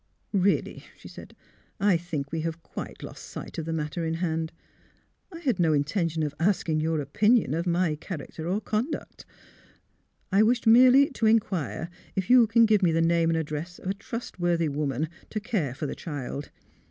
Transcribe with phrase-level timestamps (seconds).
[0.33, 1.35] "Eeally," she said,"
[1.79, 4.51] I think we have quite lost sight of the matter in hand.
[5.31, 9.27] I had no in tention of asking your opinion of my character or conduct.
[10.31, 13.91] I wished merely to inquire if you can give me the name and address of
[13.91, 16.49] a trustworthy woman to care for the child.